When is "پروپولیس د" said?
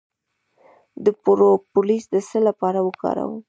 1.23-2.15